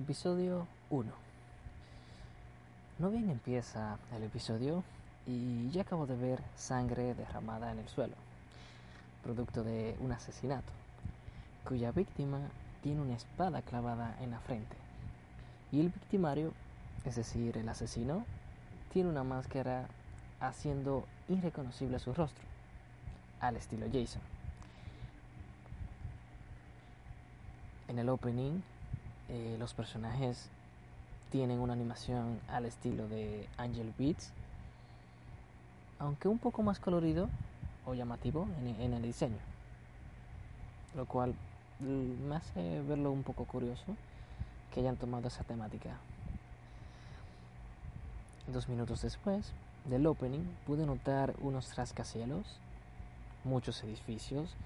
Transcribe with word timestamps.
Episodio 0.00 0.66
1. 0.88 1.12
No 3.00 3.10
bien 3.10 3.28
empieza 3.28 3.98
el 4.16 4.22
episodio 4.22 4.82
y 5.26 5.68
ya 5.72 5.82
acabo 5.82 6.06
de 6.06 6.16
ver 6.16 6.40
sangre 6.56 7.14
derramada 7.14 7.70
en 7.70 7.80
el 7.80 7.86
suelo, 7.86 8.14
producto 9.22 9.62
de 9.62 9.98
un 10.00 10.10
asesinato, 10.12 10.72
cuya 11.68 11.92
víctima 11.92 12.38
tiene 12.82 13.02
una 13.02 13.14
espada 13.14 13.60
clavada 13.60 14.16
en 14.22 14.30
la 14.30 14.40
frente. 14.40 14.74
Y 15.70 15.80
el 15.80 15.90
victimario, 15.90 16.54
es 17.04 17.16
decir, 17.16 17.58
el 17.58 17.68
asesino, 17.68 18.24
tiene 18.94 19.10
una 19.10 19.22
máscara 19.22 19.86
haciendo 20.40 21.04
irreconocible 21.28 21.98
su 21.98 22.14
rostro, 22.14 22.44
al 23.38 23.54
estilo 23.56 23.84
Jason. 23.92 24.22
En 27.88 27.98
el 27.98 28.08
opening 28.08 28.62
eh, 29.32 29.56
los 29.60 29.74
personajes 29.74 30.50
tienen 31.30 31.60
una 31.60 31.74
animación 31.74 32.40
al 32.48 32.66
estilo 32.66 33.06
de 33.06 33.48
Angel 33.58 33.94
Beats, 33.96 34.32
aunque 36.00 36.26
un 36.26 36.38
poco 36.38 36.64
más 36.64 36.80
colorido 36.80 37.28
o 37.86 37.94
llamativo 37.94 38.48
en, 38.80 38.92
el 38.92 39.02
diseño, 39.02 39.38
lo 40.96 41.06
cual 41.06 41.34
me 41.78 42.34
hace 42.34 42.82
verlo 42.82 43.12
un 43.12 43.22
poco 43.22 43.44
curioso 43.44 43.96
que 44.74 44.80
hayan 44.80 44.96
tomado 44.96 45.28
esa 45.28 45.44
temática. 45.44 45.90
Dos 48.48 48.68
minutos 48.68 49.02
después 49.02 49.52
del 49.84 50.06
opening 50.08 50.44
pude 50.66 50.86
notar 50.86 51.34
unos 51.40 51.76
rascacielos, 51.76 52.58
muchos 53.44 53.82
edificios 53.84 54.56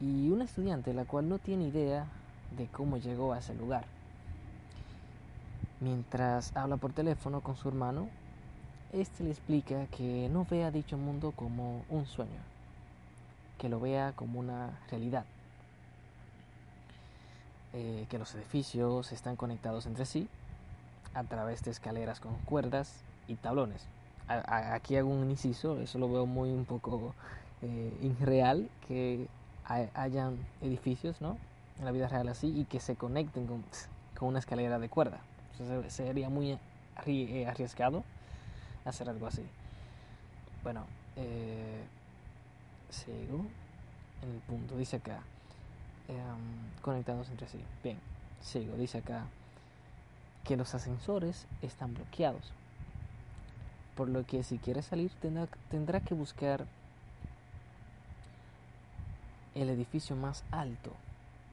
y 0.00 0.30
una 0.30 0.44
estudiante 0.44 0.94
la 0.94 1.04
cual 1.04 1.28
no 1.28 1.38
tiene 1.38 1.66
idea 1.66 2.06
de 2.56 2.66
cómo 2.68 2.96
llegó 2.96 3.32
a 3.32 3.38
ese 3.38 3.54
lugar. 3.54 3.84
Mientras 5.80 6.56
habla 6.56 6.76
por 6.76 6.92
teléfono 6.92 7.40
con 7.40 7.56
su 7.56 7.68
hermano, 7.68 8.08
este 8.92 9.24
le 9.24 9.30
explica 9.30 9.86
que 9.86 10.28
no 10.30 10.46
vea 10.48 10.70
dicho 10.70 10.96
mundo 10.96 11.32
como 11.32 11.84
un 11.88 12.06
sueño, 12.06 12.40
que 13.58 13.68
lo 13.68 13.80
vea 13.80 14.12
como 14.12 14.38
una 14.38 14.78
realidad, 14.90 15.24
eh, 17.72 18.06
que 18.08 18.18
los 18.18 18.34
edificios 18.34 19.10
están 19.12 19.36
conectados 19.36 19.86
entre 19.86 20.06
sí 20.06 20.28
a 21.12 21.24
través 21.24 21.62
de 21.64 21.72
escaleras 21.72 22.20
con 22.20 22.34
cuerdas 22.44 23.02
y 23.26 23.34
tablones. 23.34 23.86
aquí 24.26 24.96
hago 24.96 25.10
un 25.10 25.30
inciso, 25.30 25.80
eso 25.80 25.98
lo 25.98 26.08
veo 26.10 26.24
muy 26.24 26.50
un 26.50 26.64
poco 26.64 27.14
eh, 27.62 27.92
irreal, 28.00 28.70
que 28.86 29.26
hayan 29.66 30.38
edificios, 30.60 31.20
¿no? 31.20 31.36
En 31.78 31.84
la 31.84 31.92
vida 31.92 32.08
real 32.08 32.28
así 32.28 32.48
y 32.48 32.64
que 32.64 32.80
se 32.80 32.96
conecten 32.96 33.46
con, 33.46 33.64
con 34.18 34.28
una 34.28 34.38
escalera 34.38 34.78
de 34.78 34.88
cuerda. 34.88 35.20
sería 35.88 36.28
muy 36.28 36.58
eh, 37.06 37.46
arriesgado 37.46 38.04
hacer 38.84 39.08
algo 39.08 39.26
así. 39.26 39.42
Bueno, 40.62 40.84
eh, 41.16 41.84
sigo 42.90 43.44
en 44.22 44.30
el 44.30 44.40
punto. 44.46 44.76
Dice 44.76 44.96
acá, 44.96 45.20
em, 46.08 46.80
conectados 46.82 47.28
entre 47.30 47.48
sí. 47.48 47.60
Bien, 47.82 47.98
sigo. 48.40 48.76
Dice 48.76 48.98
acá 48.98 49.24
que 50.44 50.56
los 50.56 50.74
ascensores 50.74 51.46
están 51.62 51.94
bloqueados. 51.94 52.52
Por 53.96 54.08
lo 54.08 54.24
que 54.26 54.42
si 54.42 54.58
quiere 54.58 54.82
salir 54.82 55.12
tendrá, 55.20 55.46
tendrá 55.70 56.00
que 56.00 56.14
buscar 56.14 56.66
el 59.54 59.70
edificio 59.70 60.16
más 60.16 60.42
alto 60.50 60.92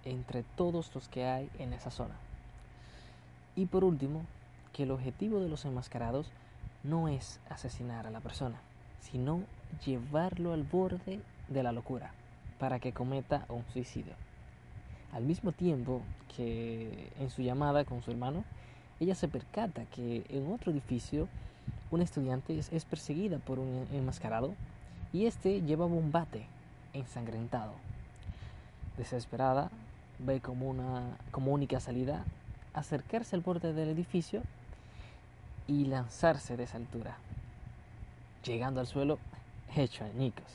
entre 0.06 0.44
todos 0.44 0.94
los 0.94 1.08
que 1.08 1.26
hay 1.26 1.50
en 1.60 1.74
esa 1.74 1.92
zona. 1.92 2.16
Y 3.56 3.66
por 3.66 3.84
último, 3.84 4.26
que 4.74 4.84
el 4.84 4.92
objetivo 4.92 5.40
de 5.40 5.50
los 5.50 5.66
enmascarados 5.66 6.32
no 6.84 7.08
es 7.08 7.40
asesinar 7.50 8.08
a 8.08 8.12
la 8.12 8.22
persona, 8.22 8.60
sino 9.02 9.42
llevarlo 9.86 10.54
al 10.54 10.64
borde 10.64 11.22
de 11.50 11.64
la 11.64 11.72
locura 11.72 12.14
para 12.60 12.80
que 12.80 12.94
cometa 12.94 13.46
un 13.50 13.66
suicidio. 13.74 14.14
Al 15.14 15.24
mismo 15.24 15.52
tiempo 15.52 16.02
que 16.36 17.12
en 17.20 17.30
su 17.30 17.42
llamada 17.42 17.84
con 17.84 18.02
su 18.02 18.12
hermano, 18.12 18.46
ella 19.00 19.16
se 19.16 19.28
percata 19.28 19.86
que 19.86 20.26
en 20.30 20.52
otro 20.52 20.72
edificio 20.72 21.28
una 21.90 22.04
estudiante 22.04 22.58
es, 22.58 22.86
perseguida 22.86 23.40
por 23.40 23.60
un 23.60 23.88
enmascarado 23.92 24.54
y 25.12 25.26
este 25.26 25.62
lleva 25.62 25.86
un 25.86 26.12
bate 26.12 26.46
ensangrentado. 26.94 27.74
Desesperada, 28.98 29.72
ve 30.26 30.40
como 30.40 30.70
una 30.70 31.18
como 31.32 31.52
única 31.52 31.80
salida 31.80 32.24
acercarse 32.74 33.36
al 33.36 33.42
borde 33.42 33.74
del 33.74 33.90
edificio 33.90 34.42
y 35.68 35.86
lanzarse 35.86 36.58
de 36.58 36.64
esa 36.64 36.78
altura, 36.78 37.18
llegando 38.44 38.80
al 38.80 38.88
suelo 38.88 39.20
hecho 39.76 40.04
añicos. 40.06 40.46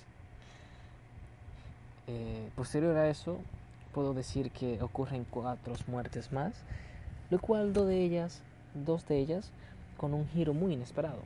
Eh, 2.06 2.50
posterior 2.54 2.96
a 2.96 3.08
eso, 3.08 3.38
puedo 3.92 4.14
decir 4.14 4.50
que 4.50 4.80
ocurren 4.82 5.26
cuatro 5.28 5.74
muertes 5.86 6.32
más, 6.32 6.54
lo 7.30 7.40
cual 7.40 7.72
dos 7.72 7.86
de 7.86 8.02
ellas, 8.02 8.42
dos 8.74 9.06
de 9.06 9.18
ellas, 9.18 9.50
con 9.96 10.14
un 10.14 10.28
giro 10.28 10.54
muy 10.54 10.74
inesperado, 10.74 11.20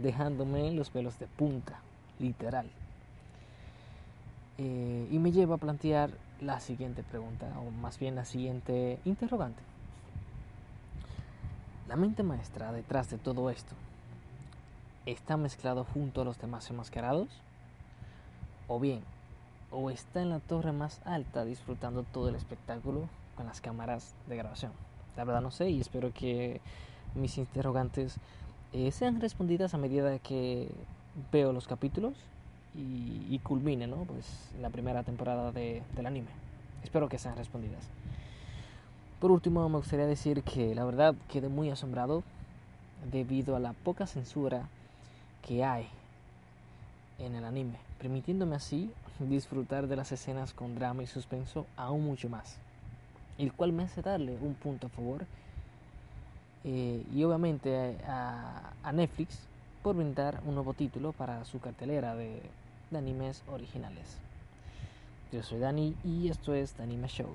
dejándome 0.00 0.70
los 0.72 0.90
pelos 0.90 1.18
de 1.18 1.26
punta, 1.26 1.80
literal. 2.18 2.66
Eh, 4.58 5.08
y 5.10 5.18
me 5.18 5.32
lleva 5.32 5.56
a 5.56 5.58
plantear 5.58 6.10
la 6.42 6.58
siguiente 6.60 7.02
pregunta, 7.02 7.46
o 7.60 7.70
más 7.70 7.98
bien 7.98 8.16
la 8.16 8.24
siguiente 8.24 8.98
interrogante. 9.04 9.62
La 11.88 11.96
mente 11.96 12.22
maestra 12.22 12.72
detrás 12.72 13.10
de 13.10 13.18
todo 13.18 13.48
esto, 13.50 13.74
¿está 15.06 15.36
mezclado 15.36 15.84
junto 15.84 16.22
a 16.22 16.24
los 16.24 16.38
demás 16.38 16.68
enmascarados? 16.70 17.28
¿O 18.66 18.80
bien, 18.80 19.02
o 19.70 19.90
está 19.90 20.22
en 20.22 20.30
la 20.30 20.40
torre 20.40 20.72
más 20.72 21.00
alta 21.04 21.44
disfrutando 21.44 22.02
todo 22.02 22.28
el 22.28 22.34
espectáculo 22.34 23.08
con 23.36 23.46
las 23.46 23.60
cámaras 23.60 24.14
de 24.28 24.36
grabación? 24.36 24.72
La 25.16 25.24
verdad 25.24 25.42
no 25.42 25.50
sé 25.50 25.70
y 25.70 25.80
espero 25.80 26.12
que 26.12 26.60
mis 27.14 27.38
interrogantes 27.38 28.16
eh, 28.72 28.90
sean 28.90 29.20
respondidas 29.20 29.74
a 29.74 29.78
medida 29.78 30.18
que 30.18 30.70
veo 31.30 31.52
los 31.52 31.68
capítulos 31.68 32.14
y, 32.74 33.38
culmine 33.40 33.86
¿no? 33.86 34.04
pues, 34.04 34.26
la 34.60 34.70
primera 34.70 35.02
temporada 35.02 35.52
de, 35.52 35.82
del 35.94 36.06
anime. 36.06 36.28
Espero 36.82 37.08
que 37.08 37.18
sean 37.18 37.36
respondidas. 37.36 37.82
Por 39.20 39.30
último, 39.30 39.68
me 39.68 39.76
gustaría 39.76 40.06
decir 40.06 40.42
que 40.42 40.74
la 40.74 40.84
verdad 40.84 41.14
quedé 41.30 41.48
muy 41.48 41.70
asombrado 41.70 42.22
debido 43.10 43.56
a 43.56 43.60
la 43.60 43.72
poca 43.72 44.06
censura 44.06 44.68
que 45.46 45.64
hay 45.64 45.86
en 47.18 47.34
el 47.34 47.44
anime, 47.44 47.76
permitiéndome 47.98 48.56
así 48.56 48.90
disfrutar 49.18 49.86
de 49.86 49.96
las 49.96 50.10
escenas 50.10 50.52
con 50.52 50.74
drama 50.74 51.02
y 51.02 51.06
suspenso 51.06 51.66
aún 51.76 52.04
mucho 52.04 52.28
más, 52.28 52.56
el 53.38 53.52
cual 53.52 53.72
me 53.72 53.84
hace 53.84 54.02
darle 54.02 54.36
un 54.40 54.54
punto 54.54 54.88
a 54.88 54.90
favor 54.90 55.24
eh, 56.64 57.04
y 57.14 57.22
obviamente 57.22 57.96
a 58.04 58.92
Netflix 58.92 59.38
por 59.82 59.96
brindar 59.96 60.40
un 60.46 60.54
nuevo 60.54 60.74
título 60.74 61.12
para 61.12 61.44
su 61.44 61.58
cartelera 61.60 62.14
de, 62.14 62.42
animes 62.94 63.42
originales. 63.50 64.18
Yo 65.32 65.42
soy 65.42 65.60
Dani 65.60 65.94
y 66.04 66.28
esto 66.28 66.52
es 66.52 66.74
The 66.74 66.82
Anime 66.82 67.08
Show. 67.08 67.34